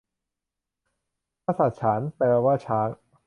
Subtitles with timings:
[1.45, 2.87] คชสาร แปลว่าช้าง